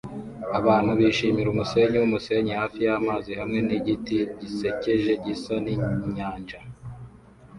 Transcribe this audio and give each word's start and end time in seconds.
Abantu 0.59 0.91
bishimira 0.99 1.47
umusenyi 1.51 1.95
wumusenyi 1.99 2.51
hafi 2.59 2.79
yamazi 2.87 3.31
hamwe 3.39 3.59
nigiti 3.67 4.17
gisekeje 4.39 5.11
gisa 5.23 5.53
ninyanja 5.63 6.59